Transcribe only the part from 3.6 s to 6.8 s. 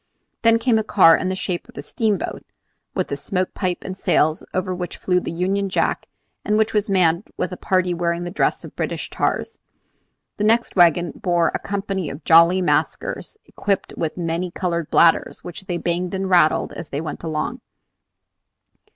and sails, over which flew the Union Jack, and which